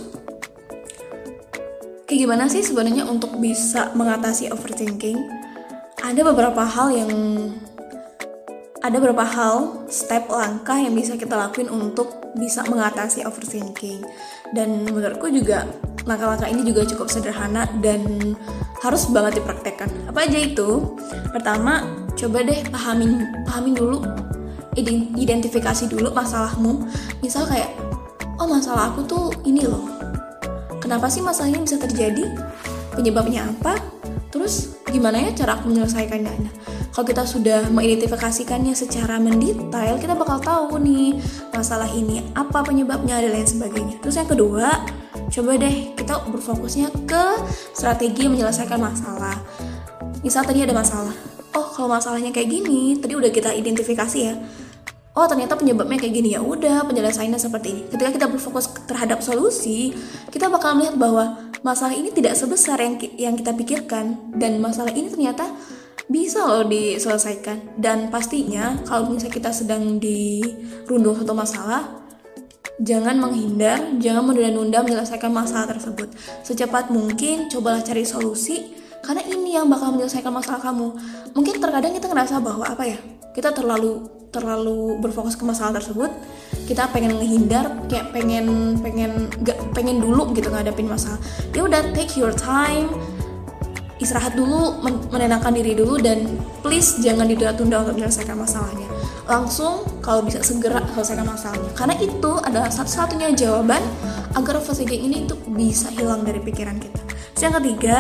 kayak 2.06 2.30
gimana 2.30 2.46
sih 2.46 2.62
sebenarnya 2.62 3.10
untuk 3.10 3.42
bisa 3.42 3.90
mengatasi 3.98 4.54
overthinking? 4.54 5.18
Ada 6.06 6.22
beberapa 6.22 6.62
hal 6.62 6.94
yang 6.94 7.12
ada 8.84 9.00
beberapa 9.00 9.24
hal 9.26 9.88
step 9.90 10.30
langkah 10.30 10.76
yang 10.78 10.94
bisa 10.94 11.18
kita 11.18 11.34
lakuin 11.34 11.72
untuk 11.74 12.36
bisa 12.38 12.62
mengatasi 12.70 13.26
overthinking. 13.26 14.04
Dan 14.54 14.86
menurutku 14.86 15.32
juga 15.34 15.66
langkah-langkah 16.04 16.48
ini 16.52 16.62
juga 16.68 16.84
cukup 16.88 17.08
sederhana 17.08 17.68
dan 17.80 18.36
harus 18.84 19.08
banget 19.08 19.40
dipraktekkan. 19.40 19.88
Apa 20.12 20.28
aja 20.28 20.40
itu? 20.40 20.96
Pertama, 21.32 21.88
coba 22.14 22.44
deh 22.44 22.60
pahamin 22.68 23.24
pahamin 23.48 23.76
dulu 23.76 24.04
identifikasi 25.18 25.88
dulu 25.88 26.12
masalahmu. 26.12 26.88
Misal 27.24 27.48
kayak 27.48 27.72
oh 28.42 28.48
masalah 28.50 28.92
aku 28.92 29.06
tuh 29.08 29.26
ini 29.48 29.64
loh. 29.64 29.88
Kenapa 30.84 31.08
sih 31.08 31.24
masalahnya 31.24 31.64
bisa 31.64 31.80
terjadi? 31.80 32.28
Penyebabnya 32.94 33.48
apa? 33.48 33.80
Terus 34.34 34.76
gimana 34.90 35.22
ya 35.22 35.32
cara 35.32 35.56
aku 35.56 35.72
menyelesaikannya? 35.72 36.34
Nah, 36.44 36.54
kalau 36.94 37.06
kita 37.10 37.24
sudah 37.26 37.70
mengidentifikasikannya 37.74 38.74
secara 38.78 39.18
mendetail, 39.18 39.98
kita 39.98 40.14
bakal 40.14 40.38
tahu 40.38 40.78
nih 40.82 41.18
masalah 41.54 41.90
ini 41.90 42.22
apa 42.38 42.62
penyebabnya 42.62 43.18
dan 43.18 43.34
lain 43.34 43.50
sebagainya. 43.50 43.96
Terus 44.04 44.20
yang 44.20 44.30
kedua, 44.30 44.86
coba 45.30 45.52
deh 45.60 45.96
kita 45.96 46.14
berfokusnya 46.28 46.90
ke 47.08 47.26
strategi 47.76 48.28
menyelesaikan 48.28 48.80
masalah. 48.80 49.38
Misal 50.24 50.44
tadi 50.48 50.64
ada 50.64 50.76
masalah. 50.76 51.14
Oh 51.54 51.68
kalau 51.76 51.92
masalahnya 51.94 52.34
kayak 52.34 52.50
gini 52.50 52.98
tadi 52.98 53.14
udah 53.14 53.30
kita 53.30 53.54
identifikasi 53.54 54.20
ya. 54.20 54.36
Oh 55.14 55.30
ternyata 55.30 55.54
penyebabnya 55.54 56.02
kayak 56.02 56.14
gini. 56.14 56.34
Ya 56.34 56.42
udah 56.42 56.84
penyelesaiannya 56.90 57.38
seperti 57.38 57.68
ini. 57.70 57.82
Ketika 57.88 58.10
kita 58.18 58.26
berfokus 58.28 58.72
terhadap 58.90 59.22
solusi 59.22 59.94
kita 60.34 60.50
bakal 60.50 60.74
melihat 60.74 60.98
bahwa 60.98 61.54
masalah 61.62 61.94
ini 61.94 62.10
tidak 62.10 62.34
sebesar 62.34 62.82
yang 62.82 62.98
yang 63.16 63.36
kita 63.38 63.54
pikirkan. 63.54 64.34
Dan 64.34 64.58
masalah 64.58 64.90
ini 64.92 65.14
ternyata 65.14 65.48
bisa 66.10 66.44
loh 66.44 66.66
diselesaikan. 66.66 67.78
Dan 67.78 68.10
pastinya 68.10 68.76
kalau 68.84 69.14
misalnya 69.14 69.34
kita 69.34 69.52
sedang 69.54 70.02
dirundung 70.02 71.16
satu 71.16 71.32
masalah 71.38 72.03
Jangan 72.82 73.22
menghindar, 73.22 73.78
jangan 74.02 74.34
menunda-nunda 74.34 74.82
menyelesaikan 74.82 75.30
masalah 75.30 75.70
tersebut. 75.70 76.10
Secepat 76.42 76.90
mungkin, 76.90 77.46
cobalah 77.46 77.86
cari 77.86 78.02
solusi, 78.02 78.74
karena 79.06 79.22
ini 79.30 79.54
yang 79.54 79.70
bakal 79.70 79.94
menyelesaikan 79.94 80.34
masalah 80.34 80.58
kamu. 80.58 80.90
Mungkin 81.38 81.62
terkadang 81.62 81.94
kita 81.94 82.10
ngerasa 82.10 82.42
bahwa 82.42 82.66
apa 82.66 82.84
ya, 82.90 82.98
kita 83.38 83.54
terlalu 83.54 84.10
terlalu 84.34 84.98
berfokus 84.98 85.38
ke 85.38 85.46
masalah 85.46 85.78
tersebut, 85.78 86.10
kita 86.66 86.90
pengen 86.90 87.22
menghindar, 87.22 87.70
kayak 87.86 88.10
pengen 88.10 88.74
pengen 88.82 89.30
gak 89.46 89.62
pengen 89.78 90.02
dulu 90.02 90.34
gitu 90.34 90.50
ngadepin 90.50 90.90
masalah. 90.90 91.22
Ya 91.54 91.62
udah 91.70 91.94
take 91.94 92.18
your 92.18 92.34
time, 92.34 92.90
istirahat 94.02 94.34
dulu, 94.34 94.82
menenangkan 95.14 95.54
diri 95.54 95.78
dulu 95.78 96.02
dan 96.02 96.26
please 96.66 96.98
jangan 97.06 97.30
ditunda-tunda 97.30 97.86
untuk 97.86 98.02
menyelesaikan 98.02 98.34
masalahnya 98.34 98.93
langsung 99.24 99.88
kalau 100.04 100.24
bisa 100.24 100.44
segera 100.44 100.84
selesaikan 100.94 101.28
masalahnya. 101.28 101.72
Karena 101.76 101.96
itu 102.00 102.32
adalah 102.44 102.68
satu-satunya 102.68 103.32
jawaban 103.36 103.82
agar 104.36 104.60
overthinking 104.60 105.04
ini 105.08 105.18
tuh 105.30 105.40
bisa 105.54 105.88
hilang 105.94 106.28
dari 106.28 106.44
pikiran 106.44 106.76
kita. 106.80 107.02
Terus 107.34 107.44
yang 107.44 107.56
ketiga 107.60 107.98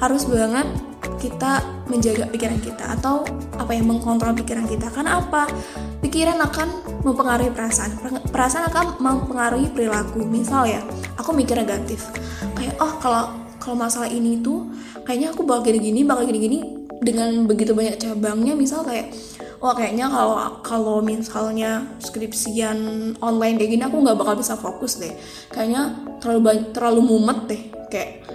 harus 0.00 0.24
banget 0.28 0.66
kita 1.20 1.64
menjaga 1.88 2.28
pikiran 2.28 2.60
kita 2.60 2.84
atau 3.00 3.24
apa 3.56 3.72
yang 3.72 3.88
mengkontrol 3.88 4.36
pikiran 4.36 4.68
kita. 4.68 4.92
Karena 4.92 5.20
apa? 5.20 5.48
Pikiran 6.04 6.36
akan 6.36 6.68
mempengaruhi 7.04 7.52
perasaan. 7.52 7.96
Perasaan 8.28 8.68
akan 8.68 8.86
mempengaruhi 9.00 9.72
perilaku. 9.72 10.24
Misal 10.24 10.68
ya 10.68 10.80
aku 11.16 11.32
mikir 11.32 11.56
negatif. 11.56 12.04
Kayak 12.56 12.76
oh 12.80 12.92
kalau 13.00 13.24
kalau 13.56 13.76
masalah 13.80 14.12
ini 14.12 14.44
tuh 14.44 14.68
kayaknya 15.08 15.32
aku 15.32 15.48
bakal 15.48 15.64
gini-gini 15.72 16.04
bakal 16.04 16.28
gini-gini 16.28 16.58
dengan 17.00 17.48
begitu 17.48 17.72
banyak 17.72 17.96
cabangnya. 17.96 18.52
Misal 18.52 18.84
kayak 18.84 19.12
wah 19.64 19.72
kayaknya 19.72 20.12
kalau 20.12 20.36
kalau 20.60 20.96
misalnya 21.00 21.88
skripsian 21.96 22.76
online 23.24 23.56
kayak 23.56 23.70
gini 23.72 23.82
aku 23.88 23.96
nggak 24.04 24.20
bakal 24.20 24.36
bisa 24.36 24.60
fokus 24.60 25.00
deh. 25.00 25.16
Kayaknya 25.48 26.04
terlalu 26.20 26.68
terlalu 26.76 27.00
mumet 27.00 27.38
deh. 27.48 27.62
Kayak 27.88 28.28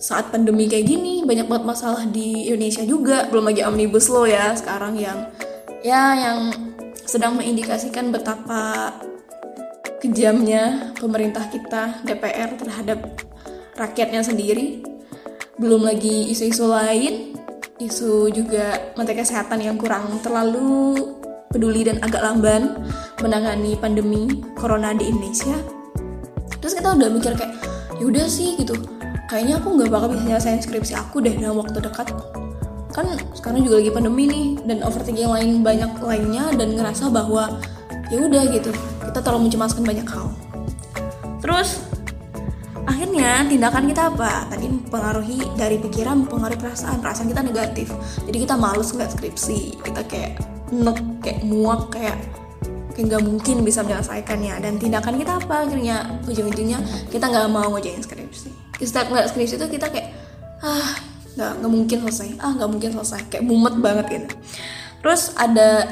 saat 0.00 0.32
pandemi 0.32 0.64
kayak 0.64 0.88
gini 0.88 1.20
banyak 1.28 1.52
banget 1.52 1.64
masalah 1.68 2.08
di 2.08 2.48
Indonesia 2.48 2.80
juga. 2.88 3.28
Belum 3.28 3.44
lagi 3.44 3.60
omnibus 3.60 4.08
law 4.08 4.24
ya 4.24 4.56
sekarang 4.56 4.96
yang 4.96 5.28
ya 5.84 6.16
yang 6.16 6.38
sedang 7.04 7.36
mengindikasikan 7.36 8.08
betapa 8.08 8.96
kejamnya 10.00 10.96
pemerintah 10.96 11.44
kita 11.52 12.00
DPR 12.08 12.56
terhadap 12.56 13.04
rakyatnya 13.76 14.24
sendiri. 14.24 14.80
Belum 15.60 15.84
lagi 15.84 16.32
isu-isu 16.32 16.64
lain 16.72 17.43
isu 17.82 18.30
juga 18.30 18.94
menteri 18.94 19.18
kesehatan 19.18 19.58
yang 19.58 19.74
kurang 19.74 20.06
terlalu 20.22 20.94
peduli 21.50 21.86
dan 21.86 21.98
agak 22.02 22.22
lamban 22.22 22.86
menangani 23.18 23.74
pandemi 23.74 24.42
corona 24.54 24.94
di 24.94 25.10
Indonesia. 25.10 25.58
Terus 26.62 26.74
kita 26.78 26.94
udah 26.94 27.08
mikir 27.10 27.34
kayak 27.34 27.54
yaudah 27.98 28.26
sih 28.30 28.54
gitu. 28.58 28.78
Kayaknya 29.26 29.58
aku 29.58 29.68
nggak 29.74 29.90
bakal 29.90 30.08
bisa 30.14 30.22
nyelesain 30.22 30.62
skripsi 30.62 30.94
aku 30.94 31.18
deh 31.22 31.34
dalam 31.34 31.58
waktu 31.58 31.82
dekat. 31.82 32.14
Kan 32.94 33.18
sekarang 33.34 33.66
juga 33.66 33.82
lagi 33.82 33.90
pandemi 33.90 34.30
nih 34.30 34.46
dan 34.70 34.78
overthinking 34.86 35.30
lain 35.30 35.50
banyak 35.66 35.90
lainnya 35.98 36.54
dan 36.54 36.78
ngerasa 36.78 37.10
bahwa 37.10 37.58
ya 38.10 38.22
udah 38.22 38.42
gitu. 38.54 38.70
Kita 39.02 39.18
terlalu 39.18 39.50
mencemaskan 39.50 39.82
banyak 39.82 40.06
hal. 40.06 40.30
Terus 41.42 41.82
akhirnya 42.84 43.44
tindakan 43.48 43.84
kita 43.88 44.02
apa? 44.12 44.48
Tadi 44.52 44.66
mempengaruhi 44.68 45.40
dari 45.56 45.76
pikiran 45.80 46.24
mempengaruhi 46.24 46.60
perasaan. 46.60 47.00
Perasaan 47.00 47.28
kita 47.28 47.42
negatif. 47.44 47.88
Jadi 48.24 48.36
kita 48.44 48.54
males 48.56 48.92
nggak 48.92 49.10
skripsi. 49.16 49.80
Kita 49.80 50.00
kayak 50.04 50.40
nek 50.72 50.98
kayak 51.24 51.40
muak 51.44 51.92
kayak 51.92 52.16
kayak 52.94 53.04
nggak 53.10 53.22
mungkin 53.26 53.56
bisa 53.66 53.82
menyelesaikannya 53.82 54.54
dan 54.60 54.72
tindakan 54.76 55.14
kita 55.16 55.32
apa? 55.40 55.66
Akhirnya 55.66 56.20
ujung-ujungnya 56.28 56.78
kita 57.08 57.24
nggak 57.28 57.48
mau 57.50 57.68
ngerjain 57.74 58.04
skripsi. 58.04 58.50
Kita 58.78 59.08
nggak 59.08 59.26
skripsi 59.32 59.54
itu 59.56 59.66
kita 59.68 59.86
kayak 59.88 60.08
ah 60.60 60.94
nggak 61.34 61.52
nggak 61.62 61.72
mungkin 61.72 61.96
selesai. 62.06 62.28
Ah 62.38 62.52
nggak 62.52 62.70
mungkin 62.70 62.90
selesai. 62.94 63.20
Kayak 63.32 63.44
mumet 63.48 63.74
banget 63.80 64.06
gitu. 64.12 64.28
Terus 65.00 65.32
ada 65.36 65.88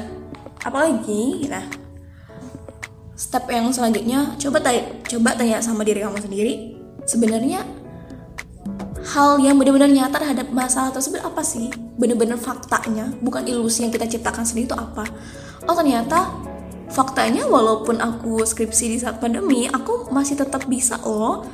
apa 0.63 0.77
lagi? 0.89 1.49
Nah 1.49 1.65
step 3.13 3.45
yang 3.47 3.69
selanjutnya 3.71 4.35
coba 4.41 4.57
tanya 4.59 4.83
coba 5.05 5.29
tanya 5.37 5.57
sama 5.61 5.85
diri 5.85 6.01
kamu 6.01 6.19
sendiri 6.19 6.82
sebenarnya 7.03 7.63
hal 9.13 9.37
yang 9.43 9.59
benar-benar 9.59 9.91
nyata 9.91 10.23
terhadap 10.23 10.47
masalah 10.55 10.91
tersebut 10.95 11.19
apa 11.21 11.43
sih? 11.43 11.69
Benar-benar 11.99 12.39
faktanya, 12.39 13.11
bukan 13.19 13.45
ilusi 13.45 13.83
yang 13.83 13.91
kita 13.91 14.07
ciptakan 14.07 14.47
sendiri 14.47 14.71
itu 14.71 14.77
apa? 14.77 15.03
Oh 15.67 15.75
ternyata 15.75 16.31
faktanya 16.89 17.45
walaupun 17.49 17.99
aku 17.99 18.41
skripsi 18.47 18.85
di 18.95 18.97
saat 19.01 19.19
pandemi, 19.19 19.67
aku 19.67 20.09
masih 20.09 20.39
tetap 20.39 20.65
bisa 20.71 20.97
loh 21.03 21.45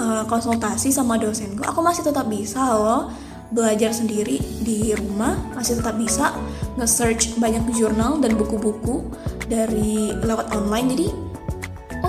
uh, 0.00 0.24
konsultasi 0.26 0.90
sama 0.90 1.20
dosenku. 1.20 1.62
Aku 1.66 1.84
masih 1.84 2.02
tetap 2.06 2.26
bisa 2.26 2.62
loh 2.72 3.12
belajar 3.52 3.92
sendiri 3.92 4.40
di 4.64 4.96
rumah, 4.96 5.36
masih 5.52 5.76
tetap 5.76 6.00
bisa 6.00 6.32
nge-search 6.80 7.36
banyak 7.36 7.60
jurnal 7.76 8.16
dan 8.16 8.32
buku-buku 8.40 9.04
dari 9.44 10.08
lewat 10.24 10.56
online. 10.56 10.88
Jadi 10.96 11.06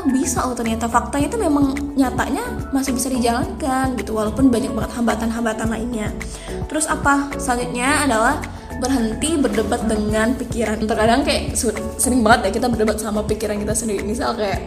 oh 0.04 0.12
bisa 0.12 0.44
oh 0.44 0.52
ternyata. 0.52 0.92
Faktanya 0.92 1.32
itu 1.32 1.40
memang 1.40 1.72
nyatanya 1.96 2.44
masih 2.76 2.92
bisa 2.92 3.08
dijalankan 3.08 3.96
gitu 3.96 4.12
walaupun 4.12 4.52
banyak 4.52 4.76
banget 4.76 4.92
hambatan-hambatan 5.00 5.68
lainnya. 5.72 6.12
Terus 6.68 6.92
apa? 6.92 7.32
Selanjutnya 7.40 8.04
adalah 8.04 8.44
berhenti 8.84 9.40
berdebat 9.40 9.88
dengan 9.88 10.36
pikiran. 10.36 10.84
Terkadang 10.84 11.24
kayak 11.24 11.56
sering 11.96 12.20
banget 12.20 12.52
ya 12.52 12.60
kita 12.60 12.68
berdebat 12.68 13.00
sama 13.00 13.24
pikiran 13.24 13.56
kita 13.64 13.72
sendiri. 13.72 14.04
Misal 14.04 14.36
kayak 14.36 14.60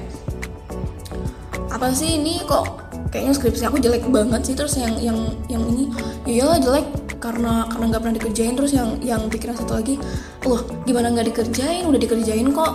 apa 1.69 1.93
sih 1.93 2.17
ini 2.17 2.41
kok 2.49 2.89
kayaknya 3.13 3.37
skripsi 3.37 3.69
aku 3.69 3.77
jelek 3.77 4.09
banget 4.09 4.41
sih? 4.49 4.55
Terus 4.57 4.81
yang 4.81 4.97
yang 4.97 5.19
yang 5.53 5.63
ini 5.69 5.93
iya 6.25 6.57
jelek 6.57 6.89
karena 7.21 7.69
karena 7.69 7.85
nggak 7.93 8.01
pernah 8.01 8.17
dikerjain. 8.17 8.55
Terus 8.57 8.73
yang 8.73 8.97
yang 9.05 9.29
pikiran 9.29 9.57
satu 9.61 9.77
lagi 9.77 10.01
loh 10.49 10.65
gimana 10.89 11.13
nggak 11.13 11.37
dikerjain? 11.37 11.85
Udah 11.85 12.01
dikerjain 12.01 12.49
kok 12.57 12.73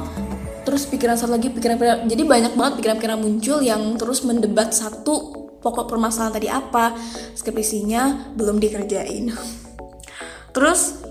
terus 0.62 0.86
pikiran 0.86 1.18
satu 1.18 1.34
lagi 1.34 1.50
pikiran-pikiran 1.50 2.06
jadi 2.06 2.24
banyak 2.26 2.54
banget 2.54 2.74
pikiran-pikiran 2.82 3.20
muncul 3.20 3.60
yang 3.62 3.82
terus 3.98 4.22
mendebat 4.22 4.74
satu 4.74 5.50
pokok 5.62 5.90
permasalahan 5.90 6.34
tadi 6.34 6.48
apa 6.50 6.98
skripsinya 7.38 8.34
belum 8.38 8.62
dikerjain 8.62 9.34
terus 10.56 11.02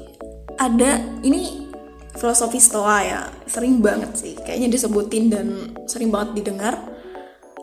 ada 0.60 1.00
ini 1.26 1.70
filosofi 2.14 2.60
stoa 2.60 2.98
ya 3.02 3.20
sering 3.46 3.80
banget 3.80 4.12
sih 4.18 4.34
kayaknya 4.38 4.68
disebutin 4.70 5.24
dan 5.32 5.46
sering 5.86 6.12
banget 6.12 6.42
didengar 6.42 6.76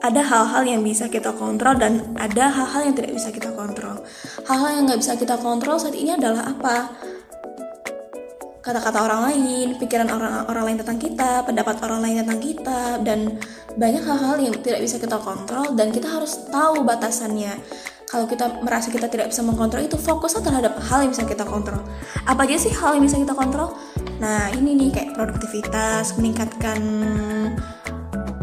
ada 0.02 0.22
hal-hal 0.22 0.64
yang 0.66 0.82
bisa 0.86 1.10
kita 1.10 1.34
kontrol 1.34 1.74
dan 1.74 2.14
ada 2.18 2.54
hal-hal 2.54 2.86
yang 2.86 2.96
tidak 2.96 3.18
bisa 3.18 3.30
kita 3.34 3.50
kontrol. 3.54 3.98
Hal-hal 4.46 4.70
yang 4.78 4.84
nggak 4.86 5.02
bisa 5.02 5.14
kita 5.18 5.36
kontrol 5.42 5.82
saat 5.82 5.98
ini 5.98 6.14
adalah 6.14 6.54
apa? 6.54 6.94
Kata-kata 8.68 9.00
orang 9.00 9.32
lain, 9.32 9.80
pikiran 9.80 10.12
orang 10.12 10.44
orang 10.52 10.64
lain 10.68 10.78
tentang 10.84 11.00
kita, 11.00 11.40
pendapat 11.48 11.80
orang 11.88 12.04
lain 12.04 12.20
tentang 12.20 12.40
kita, 12.44 13.00
dan 13.00 13.40
banyak 13.80 14.04
hal-hal 14.04 14.36
yang 14.44 14.60
tidak 14.60 14.84
bisa 14.84 15.00
kita 15.00 15.16
kontrol 15.24 15.72
dan 15.72 15.88
kita 15.88 16.12
harus 16.12 16.36
tahu 16.52 16.84
batasannya. 16.84 17.56
Kalau 18.12 18.28
kita 18.28 18.60
merasa 18.60 18.92
kita 18.92 19.08
tidak 19.08 19.32
bisa 19.32 19.40
mengkontrol 19.40 19.88
itu 19.88 19.96
fokusnya 19.96 20.44
terhadap 20.44 20.84
hal 20.84 21.00
yang 21.08 21.16
bisa 21.16 21.24
kita 21.24 21.48
kontrol. 21.48 21.80
Apa 22.28 22.44
aja 22.44 22.60
sih 22.60 22.76
hal 22.76 23.00
yang 23.00 23.08
bisa 23.08 23.16
kita 23.16 23.32
kontrol? 23.32 23.72
Nah 24.20 24.52
ini 24.52 24.76
nih 24.76 24.92
kayak 24.92 25.16
produktivitas, 25.16 26.20
meningkatkan 26.20 26.80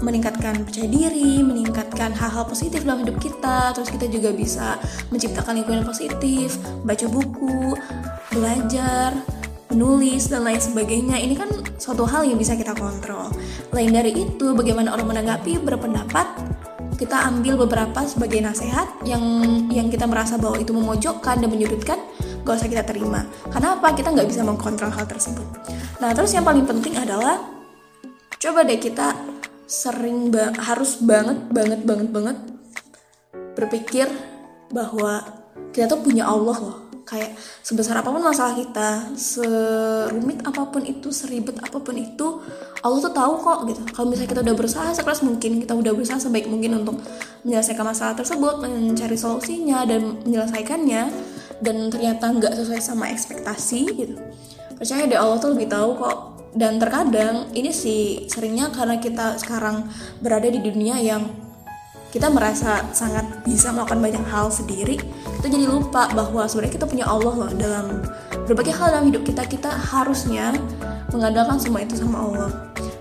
meningkatkan 0.00 0.68
percaya 0.68 0.88
diri, 0.88 1.40
meningkatkan 1.40 2.12
hal-hal 2.16 2.48
positif 2.48 2.80
dalam 2.84 3.04
hidup 3.04 3.20
kita. 3.20 3.76
Terus 3.76 3.88
kita 3.92 4.08
juga 4.08 4.32
bisa 4.32 4.80
menciptakan 5.12 5.60
lingkungan 5.60 5.84
positif, 5.84 6.56
baca 6.84 7.06
buku, 7.08 7.76
belajar, 8.32 9.16
menulis 9.74 10.30
dan 10.30 10.46
lain 10.46 10.62
sebagainya. 10.62 11.18
Ini 11.18 11.34
kan 11.34 11.50
suatu 11.76 12.06
hal 12.06 12.22
yang 12.24 12.38
bisa 12.38 12.54
kita 12.54 12.72
kontrol. 12.78 13.28
Lain 13.74 13.90
dari 13.90 14.14
itu, 14.14 14.54
bagaimana 14.54 14.94
orang 14.94 15.10
menanggapi 15.10 15.58
berpendapat 15.60 16.26
kita 16.94 17.26
ambil 17.26 17.66
beberapa 17.66 18.06
sebagai 18.06 18.38
nasihat 18.38 18.86
yang 19.02 19.20
yang 19.66 19.90
kita 19.90 20.06
merasa 20.06 20.38
bahwa 20.38 20.62
itu 20.62 20.70
memojokkan 20.70 21.42
dan 21.42 21.50
menyudutkan 21.50 21.98
gak 22.46 22.54
usah 22.54 22.70
kita 22.70 22.86
terima 22.86 23.26
karena 23.50 23.74
apa 23.74 23.98
kita 23.98 24.14
nggak 24.14 24.28
bisa 24.30 24.46
mengkontrol 24.46 24.94
hal 24.94 25.02
tersebut 25.02 25.42
nah 25.98 26.14
terus 26.14 26.30
yang 26.38 26.46
paling 26.46 26.62
penting 26.62 26.94
adalah 26.94 27.42
coba 28.38 28.62
deh 28.62 28.78
kita 28.78 29.10
sering 29.66 30.30
ba 30.30 30.54
harus 30.54 31.02
banget 31.02 31.50
banget 31.50 31.80
banget 31.82 32.08
banget 32.14 32.36
berpikir 33.58 34.06
bahwa 34.70 35.24
kita 35.74 35.90
tuh 35.90 35.98
punya 35.98 36.28
Allah 36.30 36.58
loh 36.62 36.83
kayak 37.04 37.36
sebesar 37.60 38.00
apa 38.00 38.08
pun 38.08 38.24
masalah 38.24 38.56
kita 38.56 39.12
serumit 39.16 40.40
apa 40.42 40.68
pun 40.72 40.82
itu 40.84 41.12
seribet 41.12 41.60
apa 41.60 41.76
pun 41.76 41.94
itu 42.00 42.40
Allah 42.84 42.98
tuh 43.00 43.12
tahu 43.12 43.34
kok 43.40 43.58
gitu. 43.68 43.82
Kalau 43.92 44.06
misalnya 44.08 44.30
kita 44.32 44.42
udah 44.44 44.56
berusaha 44.56 44.88
sekeras 44.92 45.20
mungkin 45.24 45.60
kita 45.60 45.72
udah 45.72 45.92
berusaha 45.92 46.20
sebaik 46.20 46.48
mungkin 46.48 46.84
untuk 46.84 47.00
menyelesaikan 47.44 47.84
masalah 47.84 48.16
tersebut 48.16 48.60
mencari 48.60 49.16
solusinya 49.16 49.84
dan 49.88 50.20
menyelesaikannya 50.24 51.02
dan 51.60 51.76
ternyata 51.88 52.24
nggak 52.28 52.52
sesuai 52.60 52.80
sama 52.80 53.08
ekspektasi 53.12 53.80
gitu. 53.94 54.16
Percaya 54.76 55.06
deh 55.06 55.16
Allah 55.16 55.38
tuh 55.38 55.54
lebih 55.54 55.70
tahu 55.70 55.96
kok. 55.96 56.18
Dan 56.54 56.78
terkadang 56.78 57.50
ini 57.50 57.74
sih 57.74 58.30
seringnya 58.30 58.70
karena 58.70 59.02
kita 59.02 59.34
sekarang 59.42 59.90
berada 60.22 60.46
di 60.46 60.62
dunia 60.62 61.02
yang 61.02 61.26
kita 62.14 62.30
merasa 62.30 62.86
sangat 62.94 63.26
bisa 63.42 63.74
melakukan 63.74 63.98
banyak 63.98 64.24
hal 64.30 64.46
sendiri 64.46 65.02
kita 65.42 65.60
jadi 65.60 65.66
lupa 65.66 66.08
bahwa 66.14 66.46
sebenarnya 66.46 66.78
kita 66.78 66.86
punya 66.86 67.04
Allah 67.10 67.34
loh 67.34 67.50
dalam 67.52 68.00
berbagai 68.46 68.72
hal 68.72 68.94
dalam 68.94 69.12
hidup 69.12 69.28
kita 69.28 69.42
kita 69.44 69.68
harusnya 69.68 70.56
mengandalkan 71.14 71.60
semua 71.60 71.86
itu 71.86 71.94
sama 72.00 72.18
Allah. 72.26 72.50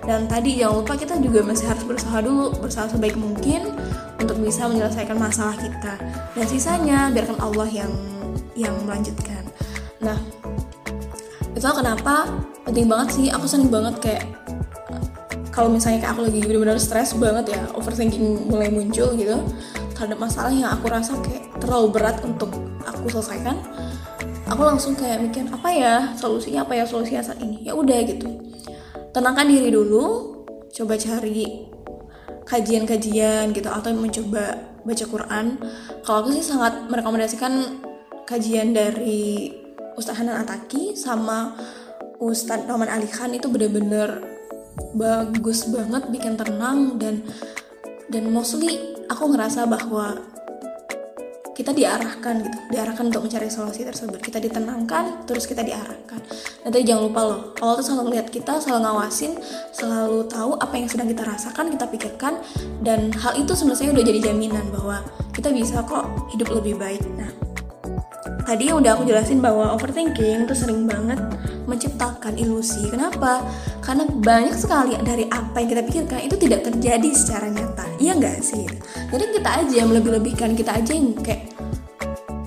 Dan 0.04 0.28
tadi 0.28 0.60
jangan 0.60 0.84
lupa 0.84 0.94
kita 1.00 1.16
juga 1.24 1.40
masih 1.42 1.66
harus 1.72 1.84
berusaha 1.88 2.20
dulu 2.20 2.52
berusaha 2.60 2.92
sebaik 2.92 3.16
mungkin 3.16 3.72
untuk 4.20 4.38
bisa 4.44 4.68
menyelesaikan 4.68 5.16
masalah 5.16 5.56
kita. 5.56 5.96
Dan 6.36 6.46
sisanya 6.46 7.08
biarkan 7.10 7.40
Allah 7.40 7.68
yang 7.72 7.92
yang 8.54 8.76
melanjutkan. 8.84 9.48
Nah 10.04 10.20
itu 11.56 11.64
kenapa 11.64 12.28
penting 12.68 12.92
banget 12.92 13.08
sih 13.16 13.28
aku 13.32 13.48
sering 13.48 13.72
banget 13.72 13.96
kayak 14.04 14.24
kalau 15.54 15.70
misalnya 15.70 16.02
kayak 16.02 16.14
aku 16.18 16.22
lagi 16.26 16.40
benar-benar 16.42 16.82
stres 16.82 17.14
banget 17.14 17.54
ya 17.54 17.62
overthinking 17.78 18.50
mulai 18.50 18.74
muncul 18.74 19.14
gitu 19.14 19.38
terhadap 19.94 20.18
masalah 20.18 20.50
yang 20.50 20.74
aku 20.74 20.90
rasa 20.90 21.14
kayak 21.22 21.46
terlalu 21.62 21.94
berat 21.94 22.18
untuk 22.26 22.50
aku 22.82 23.06
selesaikan 23.14 23.62
aku 24.54 24.62
langsung 24.64 24.94
kayak 24.94 25.24
mikir 25.24 25.50
apa 25.50 25.70
ya 25.74 25.94
solusinya? 26.14 26.62
Apa 26.68 26.74
ya 26.78 26.84
solusinya 26.86 27.24
saat 27.24 27.40
ini? 27.42 27.64
Ya 27.66 27.74
udah 27.74 28.00
gitu. 28.06 28.30
Tenangkan 29.10 29.50
diri 29.50 29.74
dulu 29.74 30.36
coba 30.74 30.98
cari 30.98 31.70
kajian-kajian 32.44 33.50
gitu 33.56 33.70
atau 33.70 33.90
mencoba 33.96 34.74
baca 34.84 35.06
Quran. 35.08 35.46
Kalau 36.04 36.18
aku 36.22 36.30
sih 36.36 36.44
sangat 36.44 36.86
merekomendasikan 36.92 37.82
kajian 38.28 38.76
dari 38.76 39.54
Ustaz 39.96 40.22
Hanan 40.22 40.44
Ataki 40.44 40.98
sama 40.98 41.56
Ustadz 42.20 42.68
Roman 42.68 42.90
Ali 42.90 43.08
Khan 43.08 43.32
itu 43.32 43.48
bener-bener 43.48 44.33
bagus 44.94 45.70
banget 45.70 46.10
bikin 46.10 46.38
tenang 46.38 46.98
dan 47.02 47.26
dan 48.10 48.30
mostly 48.30 48.94
aku 49.10 49.34
ngerasa 49.34 49.66
bahwa 49.66 50.22
kita 51.54 51.70
diarahkan 51.70 52.42
gitu 52.42 52.58
diarahkan 52.74 53.14
untuk 53.14 53.30
mencari 53.30 53.46
solusi 53.46 53.86
tersebut 53.86 54.18
kita 54.18 54.42
ditenangkan 54.42 55.30
terus 55.30 55.46
kita 55.46 55.62
diarahkan 55.62 56.18
nanti 56.66 56.82
jangan 56.82 57.14
lupa 57.14 57.22
loh 57.22 57.42
Allah 57.62 57.78
tuh 57.78 57.86
selalu 57.86 58.04
melihat 58.10 58.28
kita 58.34 58.58
selalu 58.58 58.90
ngawasin 58.90 59.38
selalu 59.70 60.26
tahu 60.26 60.58
apa 60.58 60.74
yang 60.74 60.90
sedang 60.90 61.08
kita 61.14 61.22
rasakan 61.22 61.70
kita 61.70 61.86
pikirkan 61.86 62.34
dan 62.82 63.14
hal 63.14 63.38
itu 63.38 63.54
sebenarnya 63.54 63.94
udah 63.94 64.06
jadi 64.10 64.20
jaminan 64.34 64.66
bahwa 64.74 65.06
kita 65.30 65.54
bisa 65.54 65.86
kok 65.86 66.10
hidup 66.34 66.50
lebih 66.58 66.74
baik 66.82 67.06
nah 67.14 67.30
tadi 68.44 68.74
yang 68.74 68.82
udah 68.82 68.98
aku 68.98 69.06
jelasin 69.06 69.40
bahwa 69.40 69.78
overthinking 69.78 70.50
tuh 70.50 70.58
sering 70.58 70.84
banget 70.84 71.22
menciptakan 71.66 72.36
ilusi. 72.36 72.92
Kenapa? 72.92 73.42
Karena 73.84 74.08
banyak 74.08 74.56
sekali 74.56 74.96
dari 75.04 75.28
apa 75.28 75.60
yang 75.60 75.70
kita 75.76 75.84
pikirkan 75.84 76.20
itu 76.24 76.36
tidak 76.40 76.64
terjadi 76.72 77.10
secara 77.12 77.52
nyata. 77.52 77.84
Iya 78.00 78.16
nggak 78.16 78.40
sih? 78.40 78.64
Jadi 79.12 79.24
kita 79.36 79.50
aja 79.60 79.74
yang 79.84 79.92
melebih-lebihkan, 79.92 80.56
kita 80.56 80.80
aja 80.80 80.92
yang 80.96 81.12
kayak 81.20 81.52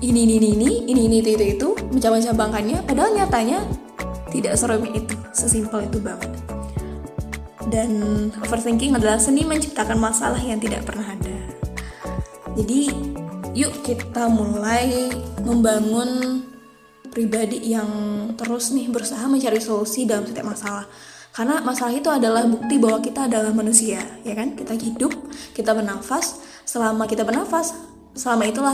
ini 0.01 0.25
ini 0.25 0.33
ini 0.41 0.49
ini 0.57 0.69
ini 0.89 1.01
ini 1.05 1.15
itu 1.21 1.29
itu 1.37 1.45
itu 1.53 1.69
mencabang-cabangkannya. 1.93 2.77
Padahal 2.89 3.13
nyatanya 3.13 3.61
tidak 4.33 4.57
serumit 4.57 4.97
itu, 4.97 5.15
sesimpel 5.29 5.85
itu 5.85 6.01
banget. 6.01 6.33
Dan 7.69 7.89
overthinking 8.41 8.97
adalah 8.97 9.21
seni 9.21 9.45
menciptakan 9.45 10.01
masalah 10.01 10.41
yang 10.41 10.57
tidak 10.57 10.89
pernah 10.89 11.05
ada. 11.05 11.37
Jadi 12.57 12.89
yuk 13.53 13.85
kita 13.85 14.25
mulai 14.25 15.13
membangun 15.45 16.41
pribadi 17.13 17.73
yang 17.73 17.89
terus 18.37 18.73
nih 18.73 18.89
berusaha 18.89 19.25
mencari 19.29 19.61
solusi 19.61 20.05
dalam 20.05 20.25
setiap 20.25 20.49
masalah 20.49 20.85
karena 21.37 21.61
masalah 21.61 21.93
itu 21.93 22.09
adalah 22.09 22.49
bukti 22.49 22.81
bahwa 22.81 22.97
kita 22.97 23.29
adalah 23.29 23.53
manusia 23.53 24.01
ya 24.25 24.33
kan? 24.33 24.57
Kita 24.57 24.73
hidup 24.73 25.13
kita 25.53 25.77
bernafas. 25.77 26.41
Selama 26.65 27.05
kita 27.05 27.21
bernafas 27.21 27.77
selama 28.17 28.49
itulah 28.49 28.73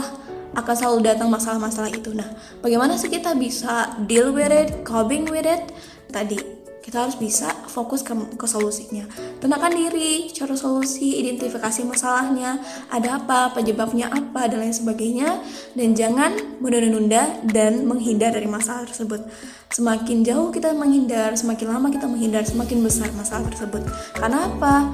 akan 0.56 0.72
selalu 0.72 1.04
datang 1.04 1.28
masalah-masalah 1.28 1.92
itu. 1.92 2.16
Nah 2.16 2.32
bagaimana 2.64 2.96
sih 2.96 3.12
kita 3.12 3.36
bisa 3.36 3.92
deal 4.08 4.32
with 4.32 4.48
it 4.48 4.80
coping 4.80 5.28
with 5.28 5.44
it? 5.44 5.76
Tadi 6.08 6.63
kita 6.84 7.00
harus 7.00 7.16
bisa 7.16 7.48
fokus 7.64 8.04
ke, 8.04 8.12
ke 8.36 8.44
solusinya. 8.44 9.08
Tenangkan 9.40 9.72
diri 9.72 10.28
cari 10.28 10.52
solusi 10.52 11.16
identifikasi 11.24 11.80
masalahnya 11.88 12.60
ada 12.92 13.24
apa 13.24 13.56
penyebabnya 13.56 14.12
apa 14.12 14.52
dan 14.52 14.60
lain 14.60 14.76
sebagainya. 14.76 15.40
Dan 15.72 15.96
jangan 15.96 16.60
menunda-nunda 16.60 17.40
dan 17.48 17.88
menghindar 17.88 18.36
dari 18.36 18.44
masalah 18.44 18.84
tersebut. 18.84 19.24
Semakin 19.72 20.28
jauh 20.28 20.52
kita 20.52 20.76
menghindar 20.76 21.32
semakin 21.32 21.72
lama 21.72 21.88
kita 21.88 22.04
menghindar 22.04 22.44
semakin 22.44 22.84
besar 22.84 23.08
masalah 23.16 23.48
tersebut. 23.48 23.80
Karena 24.20 24.44
apa? 24.44 24.84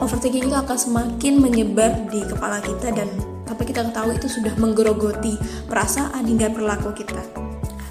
Overthinking 0.00 0.48
itu 0.48 0.56
akan 0.56 0.78
semakin 0.80 1.36
menyebar 1.36 2.08
di 2.08 2.24
kepala 2.24 2.64
kita 2.64 2.96
dan 2.96 3.12
apa 3.44 3.60
kita 3.60 3.84
ketahui 3.92 4.16
itu 4.16 4.28
sudah 4.30 4.56
menggerogoti 4.56 5.36
perasaan 5.68 6.24
hingga 6.24 6.48
perilaku 6.48 6.96
kita 6.96 7.47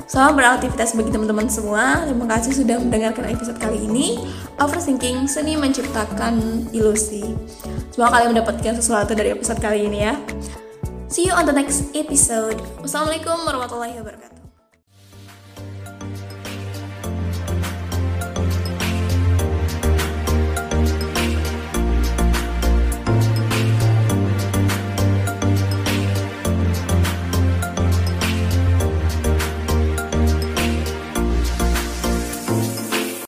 Selamat 0.07 0.39
beraktivitas 0.39 0.95
bagi 0.95 1.11
teman-teman 1.11 1.51
semua. 1.51 2.07
Terima 2.07 2.31
kasih 2.31 2.63
sudah 2.63 2.79
mendengarkan 2.79 3.27
episode 3.27 3.59
kali 3.59 3.83
ini. 3.83 4.23
Overthinking, 4.55 5.27
seni 5.27 5.59
menciptakan 5.59 6.63
ilusi. 6.71 7.35
Semoga 7.91 8.15
kalian 8.15 8.31
mendapatkan 8.31 8.79
sesuatu 8.79 9.11
dari 9.11 9.35
episode 9.35 9.59
kali 9.59 9.83
ini 9.83 10.07
ya. 10.07 10.15
See 11.11 11.27
you 11.27 11.35
on 11.35 11.43
the 11.43 11.51
next 11.51 11.91
episode. 11.91 12.55
Wassalamualaikum 12.79 13.35
warahmatullahi 13.35 13.99
wabarakatuh. 13.99 14.36